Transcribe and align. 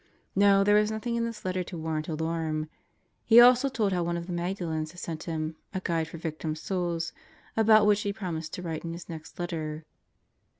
No, 0.35 0.63
there 0.63 0.73
was 0.73 0.89
nothing 0.89 1.15
in 1.15 1.25
this 1.25 1.45
letter 1.45 1.63
to 1.63 1.77
warrant 1.77 2.07
alarm. 2.07 2.67
He 3.23 3.39
also 3.39 3.69
told 3.69 3.93
how 3.93 4.01
one 4.03 4.17
of 4.17 4.25
the 4.25 4.33
Magdalens 4.33 4.93
had 4.93 4.99
sent 4.99 5.25
him 5.25 5.57
A 5.75 5.79
Guide 5.83 6.07
for 6.07 6.17
Victim 6.17 6.55
Souls 6.55 7.13
about 7.55 7.85
which 7.85 8.01
he 8.01 8.11
promised 8.11 8.51
to 8.55 8.63
write 8.63 8.83
in 8.83 8.93
his 8.93 9.07
next 9.07 9.37
letter. 9.37 9.85